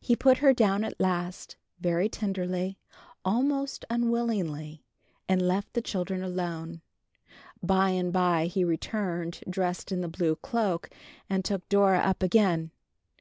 [0.00, 2.78] He put her down at last, very tenderly,
[3.24, 4.84] almost unwillingly,
[5.28, 6.82] and left the children alone.
[7.60, 10.88] By and by he returned, dressed in the blue cloak,
[11.28, 12.70] and took Dora up again.